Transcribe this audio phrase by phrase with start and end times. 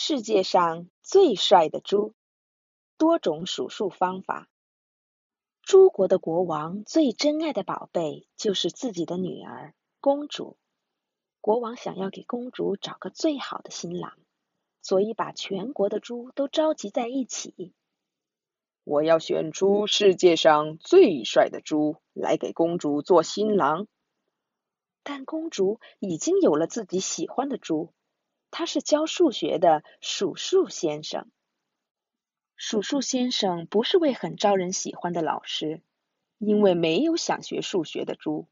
[0.00, 2.14] 世界上最帅的猪，
[2.98, 4.48] 多种数数方法。
[5.60, 10.56] 诸国的国王最珍爱的宝贝就是自己的女儿公主。
[11.40, 14.12] 国王想要给公主找个最好的新郎，
[14.82, 17.74] 所以把全国的猪都召集在一起。
[18.84, 23.88] 我要选出世界上最帅的猪来给公主做新郎。
[25.02, 27.92] 但公主已经有了自己喜欢的猪，
[28.50, 31.30] 他是教数学的数数先生。
[32.56, 35.80] 数数先生不是位很招人喜欢的老师，
[36.38, 38.48] 因为没有想学数学的猪，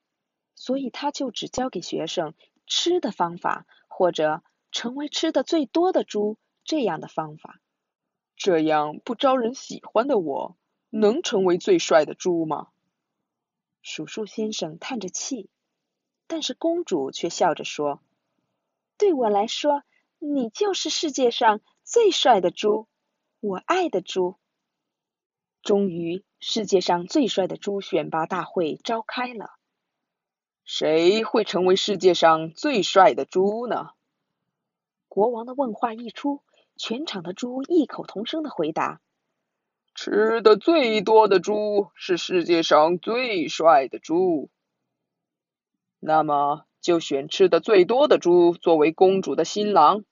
[0.55, 2.35] 所以他就只教给学生
[2.67, 7.61] 吃的方法，或者成为吃的最多的猪这样的方法。
[8.37, 10.57] 这样不招人喜欢的我，
[10.91, 12.69] 能成为最帅的猪吗？
[13.83, 15.49] 数数先生叹着气。
[16.29, 18.03] 但是公主却笑着说
[18.99, 19.83] ：“对我来说，
[20.19, 22.89] 你就是世界上最帅的猪，
[23.41, 24.37] 我爱的猪。”
[25.63, 29.51] 终于，世界上最帅的猪选拔大会召开了。
[30.65, 33.91] 谁会成为世界上最帅的猪呢？
[35.09, 36.43] 国王的问话一出，
[36.77, 39.01] 全场的猪异口同声的回答
[39.95, 44.51] ：“吃的最多的猪是世界上最帅的猪。”
[45.99, 50.05] 那么就选吃的最多的猪作为公主的新郎。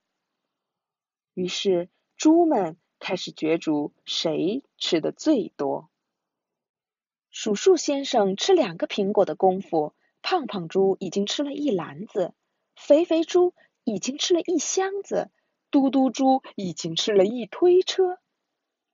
[1.32, 5.88] 于是猪们开始角逐谁吃的最多。
[7.30, 12.34] 数数先生吃两个苹果的功夫，胖胖猪已经吃了一篮子，
[12.74, 15.30] 肥肥猪已经吃了一箱子，
[15.70, 18.18] 嘟嘟猪已经吃了一推车。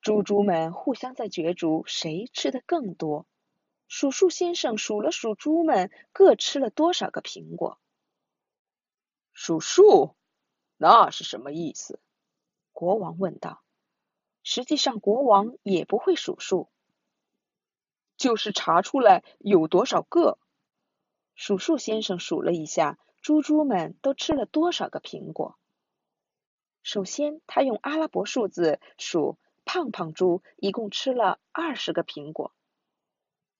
[0.03, 3.25] 猪猪们互相在角逐谁吃的更多。
[3.93, 7.81] 数数先生数了数猪们各吃了多少个苹果。
[9.33, 10.15] 数数，
[10.77, 11.99] 那是什么意思？
[12.73, 13.65] 国王问道。
[14.45, 16.71] 实际上，国王也不会数数，
[18.17, 20.39] 就是查出来有多少个。
[21.35, 25.59] 数数先生数了一下，猪猪们都吃了多少个苹果。
[26.85, 32.55] 首先，他用阿拉伯数字数胖胖猪一共吃了二十个苹果。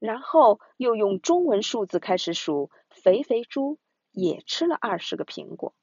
[0.01, 3.79] 然后又用中文数字开始数，肥肥猪
[4.11, 5.75] 也吃了二十个苹果。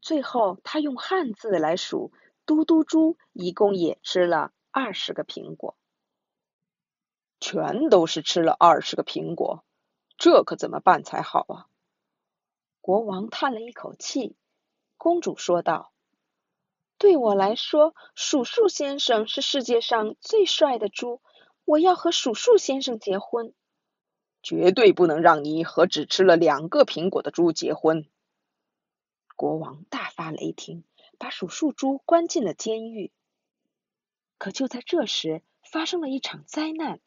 [0.00, 2.12] 最后他用汉字来数，
[2.44, 5.76] 嘟嘟猪一共也吃了二十个苹果。
[7.40, 9.64] 全都是吃了二十个苹果，
[10.16, 11.66] 这可怎么办才好啊？
[12.80, 14.36] 国王叹了一口气。
[14.96, 15.92] 公主说道
[16.98, 21.22] ：“对我来说，数数先生是世界上最帅的猪。”
[21.68, 23.52] 我要和数数先生结婚，
[24.42, 28.06] 绝对不能让你和只吃了两个苹果的猪结婚。
[29.36, 30.84] 国王大发雷霆，
[31.18, 33.12] 把数数猪关进了监狱。
[34.38, 37.00] 可就在这时，发生了一场灾难。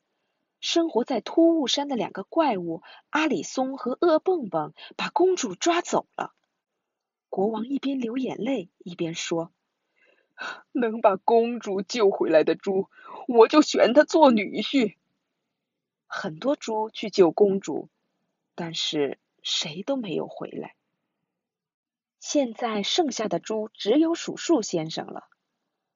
[0.59, 6.35] 生活在突兀山的两个怪物阿里松和恶蹦蹦把公主抓走了。
[7.29, 9.51] 国王一边流眼泪，一边说。
[10.71, 12.89] 能把公主救回来的猪，
[13.27, 14.95] 我就选他做女婿。
[16.07, 17.89] 很多猪去救公主，
[18.55, 20.75] 但是谁都没有回来。
[22.19, 25.27] 现在剩下的猪只有数数先生了。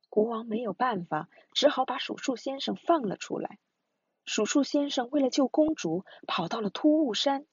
[0.09, 3.59] 国王没有办法，只好把数数先生放了出来。
[4.25, 7.45] 数数先生为了救公主，跑到了突兀山。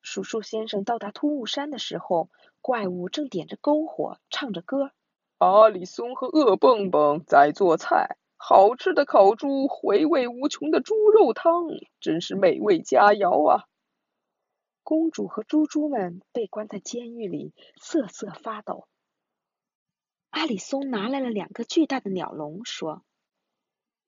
[0.00, 2.30] 数数先生到达突兀山的时候，
[2.62, 4.92] 怪物正点着篝火，唱着歌。
[5.38, 11.66] 阿里松和恶蹦蹦在做菜，好吃的烤猪，回味无穷的猪肉汤，
[12.00, 13.64] 真是美味佳肴啊！
[14.82, 18.88] 公主和猪猪们被关在监狱里，瑟瑟发抖。
[20.30, 23.02] 阿里松拿来了两个巨大的鸟笼，说：“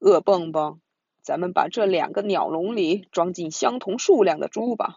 [0.01, 0.81] 恶蹦蹦，
[1.21, 4.97] 咱们把这两个鸟笼里装进相同数量的猪吧。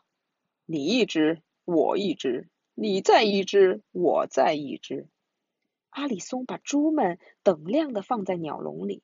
[0.65, 5.09] 你一只，我一只；你再一只，我再一只。”
[5.91, 9.03] 阿里松把猪们等量的放在鸟笼里，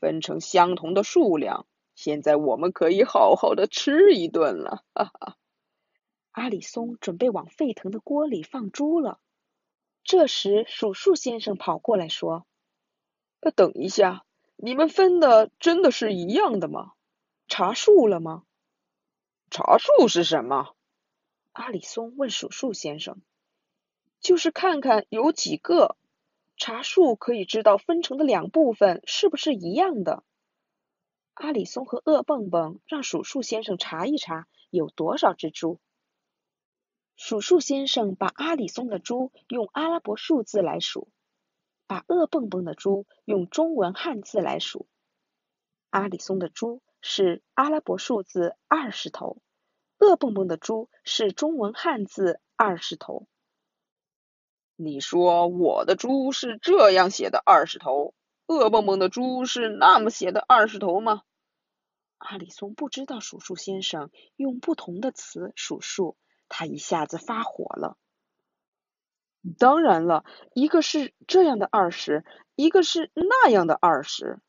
[0.00, 1.66] 分成相同的数量。
[1.94, 5.36] 现在我们可以好好的吃一顿了，哈哈。
[6.30, 9.20] 阿里松准备往沸腾的锅里放猪了。
[10.04, 12.46] 这时，数数先生跑过来说
[13.40, 14.24] ：“呃等一下，
[14.56, 16.92] 你们分的真的是一样的吗？
[17.48, 18.44] 查数了吗
[19.50, 20.74] ？”“查数是什么？”
[21.52, 23.20] 阿里松问数数先生。
[24.22, 25.96] 就是看看有几个，
[26.56, 30.22] 查数可以知道分成的两部分是不是一样的。
[31.34, 35.80] 阿里松和恶蹦蹦让数数先生查一查有多少只猪。
[37.16, 41.08] 数数先生把阿里松的猪用阿拉伯数字来数，
[41.88, 44.86] 把饿蹦蹦的猪用中文汉字来数。
[45.90, 49.42] 阿里松的猪是阿拉伯数字二十头，
[49.98, 53.26] 饿蹦蹦的猪是中文汉字二十头。
[54.76, 58.14] 你说我的猪是这样写的二十头，
[58.46, 61.22] 饿蹦蹦的猪是那么写的二十头吗？
[62.18, 66.16] 阿里松不知道数数先生用不同的词数数，
[66.48, 67.96] 他一下子发火了。
[69.58, 70.24] 当然了，
[70.54, 72.24] 一个是这样的二十，
[72.54, 74.40] 一个是那样的二十。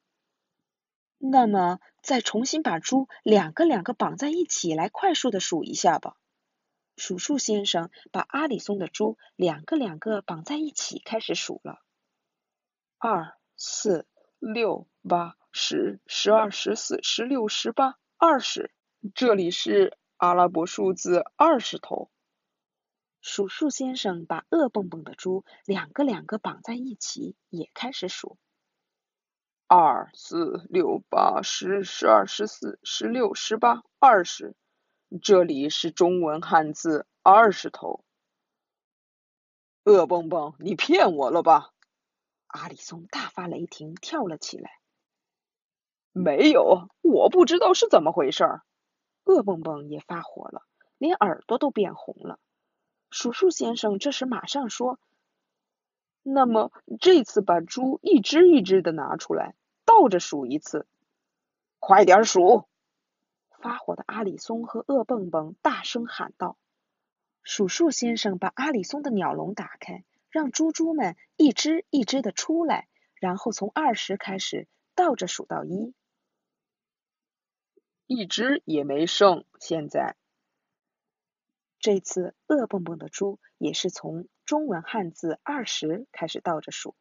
[1.17, 6.15] 那么，再重新把猪两个两个绑在一起来快速的数一下吧。
[6.95, 11.81] 数数先生把阿里松的猪两个两个绑在一起开始数了。
[12.97, 14.07] 二、四、
[14.39, 18.71] 六、八、十、十二、十四、十六、十八、二十。
[19.15, 22.09] 这里是阿拉伯数字二十头。
[23.21, 28.37] 数数先生把饿蹦蹦的猪两个两个绑在一起，也开始数。
[29.67, 34.55] 二、四、六、八、十、十二、十四、十六、十八、二十。
[35.21, 38.03] 这里是中文汉字二十头。
[39.83, 41.71] 饿蹦蹦，你骗我了吧？
[42.47, 44.71] 阿里松大发雷霆，跳了起来。
[46.13, 48.61] 没有，我不知道是怎么回事。
[49.23, 50.63] 饿蹦蹦也发火了，
[50.97, 52.39] 连耳朵都变红了。
[53.11, 54.99] 数数先生这时马上说
[56.23, 59.53] ：“那么这次把猪一只一只的拿出来，
[59.85, 60.87] 倒着数一次，
[61.77, 62.67] 快点数！”
[63.63, 66.57] 发火的阿里松和饿蹦蹦大声喊道
[67.43, 75.95] ：“数数先生把阿里松的鸟笼打开，让猪猪们一只一只的出来，然后从二十开始倒着数到一，
[78.05, 79.45] 一只也没剩。
[79.61, 80.17] 现在。”
[81.79, 86.95] 这次饿蹦蹦的猪也是从中文汉字二十开始倒着数。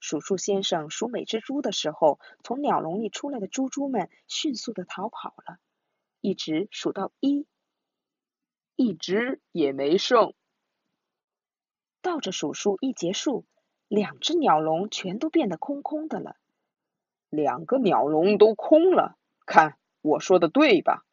[0.00, 5.58] 数数先生数每只猪的时候，从鸟笼里出来的猪猪们迅速的逃跑了，
[6.24, 7.46] 一直数到一，
[8.76, 10.32] 一只也没剩。
[12.00, 13.44] 倒着数数一结束，
[13.88, 16.36] 两只鸟笼全都变得空空的了。
[17.28, 21.04] 两个鸟笼都空了，看我说的对吧？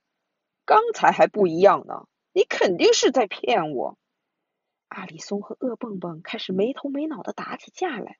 [0.64, 2.08] 刚才还不一样呢。
[2.32, 3.98] 你肯定是在骗我！
[4.88, 8.18] 阿里松和恶蹦蹦开始没头没脑的打起架来。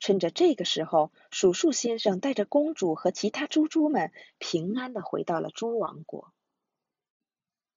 [0.00, 6.32] 趁着这个时候，数数先生带着公主和其他猪猪们平安的回到了猪王国。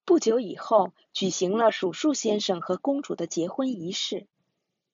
[0.06, 4.26] 不久以后，举行了数数先生和公主的结婚仪式。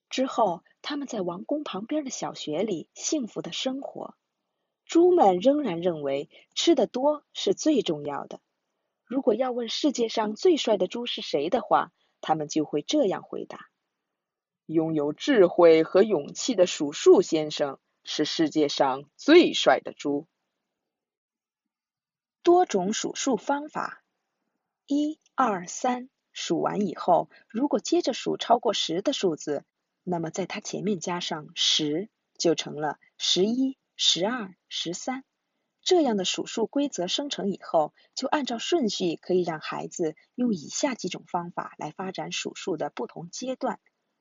[0.08, 4.16] 之后，他们在王宫旁边的小学里幸福的生活。
[4.84, 8.40] 猪们仍然认为吃的多是最重要的。
[9.04, 13.69] 如果要问世界上最帅的猪是谁的话，他们就会这样回答：
[14.72, 20.28] 拥有智慧和勇气的数数先生是世界上最帅的猪。
[22.44, 24.04] 多种数数方法：
[24.86, 29.64] 一、二、三，数完以后，如果接着数超过十的数字，
[30.04, 32.08] 那么在它前面加上十，
[32.38, 35.24] 就成了十一、十二、十三。
[35.82, 43.80] 这样的数数规则生成以后，就按照顺序可以让孩子用以下几种方法来发展数数的不同阶段。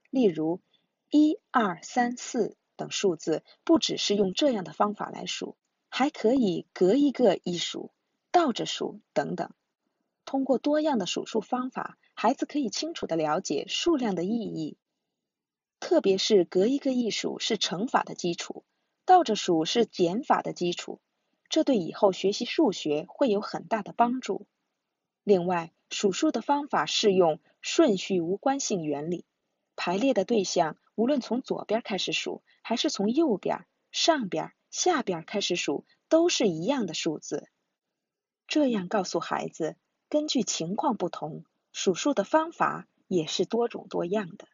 [0.09, 0.61] 例如，
[1.09, 5.57] 一、二、三、四等数字不只是用这样的方法来数，
[5.89, 7.91] 还可以隔一个一数、
[8.31, 9.51] 倒着数等等。
[10.25, 14.77] 通过多样的数数方法，孩子可以清楚的了解数量的意义。
[15.79, 18.63] 特别是隔一个一数是乘法的基础，
[19.05, 20.99] 倒着数是减法的基础。
[21.49, 24.45] 这对以后学习数学会有很大的帮助。
[25.23, 29.25] 另外，数数的方法适用顺序无关性原理，
[29.81, 37.47] 排列的对象无论从左边开始数，还是从右边、上边、下边开始数，都是一样的数字。
[38.45, 39.77] 这样告诉孩子，
[40.09, 44.49] 根据情况不同，数数的方法也是多种多样的。